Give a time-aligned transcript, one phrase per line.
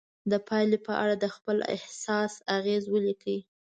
[0.31, 3.39] د پایلې په اړه د خپل احساس اغیز ولیکئ.